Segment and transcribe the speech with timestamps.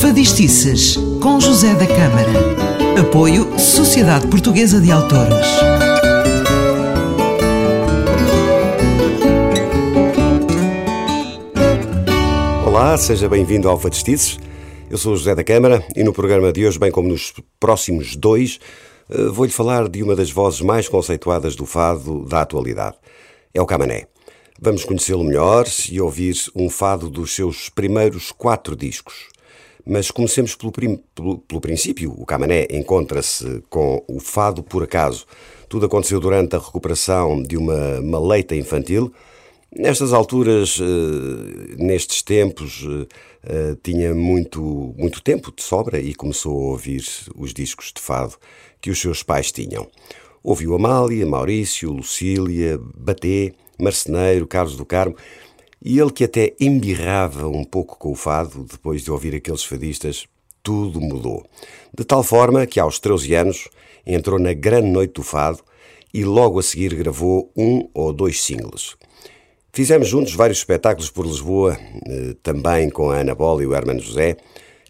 [0.00, 3.00] Fadistices, com José da Câmara.
[3.00, 5.46] Apoio Sociedade Portuguesa de Autores.
[12.66, 14.38] Olá, seja bem-vindo ao Fadistices.
[14.90, 18.58] Eu sou José da Câmara e no programa de hoje, bem como nos próximos dois,
[19.10, 22.96] eh, vou-lhe falar de uma das vozes mais conceituadas do fado da atualidade.
[23.54, 24.06] É o Camané.
[24.60, 29.32] Vamos conhecê-lo melhor e ouvir um fado dos seus primeiros quatro discos.
[29.84, 32.14] Mas comecemos pelo, prim, pelo, pelo princípio.
[32.16, 35.26] O Camané encontra-se com o fado por acaso.
[35.68, 39.12] Tudo aconteceu durante a recuperação de uma maleita infantil.
[39.74, 42.84] Nestas alturas, eh, nestes tempos,
[43.42, 47.02] eh, tinha muito, muito tempo de sobra e começou a ouvir
[47.34, 48.34] os discos de fado
[48.82, 49.88] que os seus pais tinham.
[50.42, 55.16] Ouviu Amália, Maurício, Lucília, Baté, Marceneiro, Carlos do Carmo,
[55.84, 60.26] e ele que até embirrava um pouco com o fado, depois de ouvir aqueles fadistas,
[60.62, 61.44] tudo mudou.
[61.92, 63.68] De tal forma que aos 13 anos
[64.06, 65.58] entrou na grande noite do fado
[66.14, 68.96] e logo a seguir gravou um ou dois singles.
[69.72, 74.00] Fizemos juntos vários espetáculos por Lisboa, eh, também com a Ana Bola e o Hermano
[74.00, 74.36] José,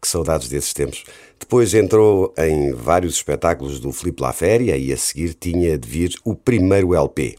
[0.00, 1.04] que saudades desses tempos.
[1.38, 6.14] Depois entrou em vários espetáculos do Filipe La Féria e a seguir tinha de vir
[6.24, 7.36] o primeiro LP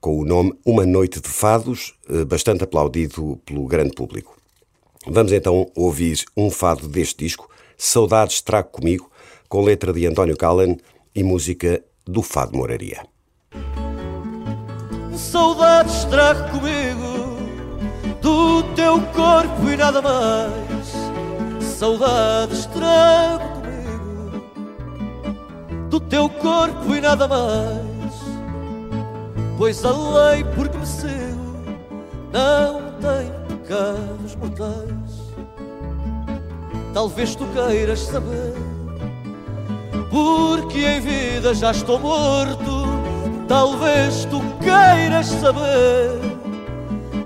[0.00, 4.36] com o nome Uma Noite de Fados, eh, bastante aplaudido pelo grande público.
[5.06, 9.10] Vamos então ouvir um fado deste disco, Saudades Trago Comigo,
[9.48, 10.76] com letra de António Callan
[11.14, 13.06] e música do Fado Moraria.
[15.14, 17.36] Saudades trago comigo
[18.22, 20.92] do teu corpo e nada mais.
[21.78, 24.40] Saudades trago comigo
[25.88, 27.99] do teu corpo e nada mais
[29.60, 31.54] pois a lei por que me sigo
[32.32, 35.34] não tem pecados mortais.
[36.94, 38.54] Talvez tu queiras saber,
[40.10, 42.86] porque em vida já estou morto.
[43.46, 46.18] Talvez tu queiras saber,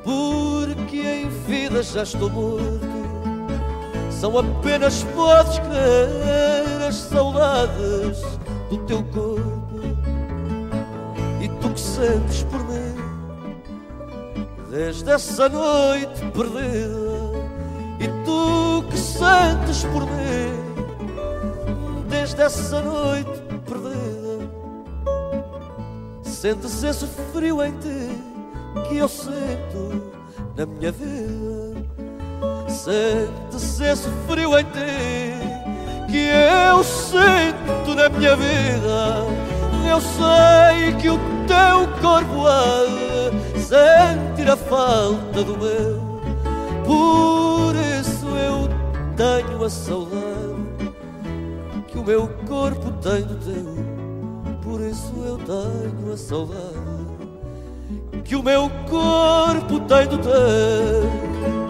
[0.02, 2.80] porque em vida já estou morto.
[4.10, 8.22] São apenas, podes crer, as saudades
[8.70, 9.73] do teu corpo
[11.74, 12.94] que sentes por mim
[14.70, 17.14] desde essa noite perdida
[18.00, 20.52] e tu que sentes por mim
[22.08, 24.14] desde essa noite perdida
[26.24, 28.24] sentes esse frio em ti
[28.88, 30.12] que eu sinto
[30.56, 31.84] na minha vida.
[32.68, 36.18] Sentes esse frio em ti que
[36.68, 39.24] eu sinto na minha vida.
[39.88, 42.84] Eu sei que o teu corpo há
[43.52, 46.14] de sentir a falta do meu.
[46.84, 48.68] Por isso eu
[49.16, 50.92] tenho a saudade
[51.88, 53.84] que o meu corpo tem do teu.
[54.62, 56.94] Por isso eu tenho a saudade
[58.24, 61.63] que o meu corpo tem do teu.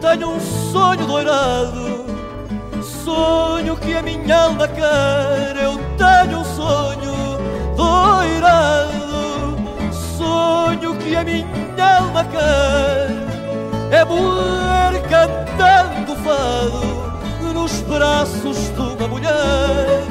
[0.00, 2.04] Tenho um sonho doirado,
[2.82, 5.56] sonho que a minha alma quer.
[5.62, 7.38] Eu tenho um sonho
[7.76, 9.56] doirado,
[10.16, 13.08] sonho que a minha alma quer.
[13.90, 20.02] É mulher cantando fado nos braços de uma mulher.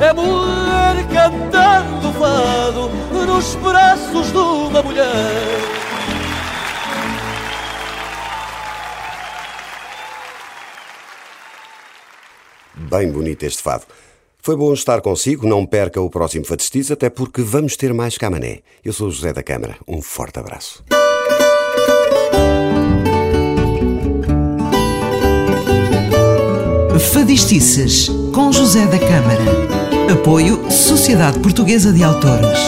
[0.00, 2.90] É mulher cantando fado
[3.26, 5.41] nos braços de uma mulher.
[12.92, 13.84] Bem bonito este fado.
[14.42, 18.58] Foi bom estar consigo, não perca o próximo Fadestiz, até porque vamos ter mais Camané.
[18.84, 20.84] Eu sou o José da Câmara, um forte abraço.
[27.14, 30.12] Fadistices, com José da Câmara.
[30.12, 32.58] Apoio Sociedade Portuguesa de Autores.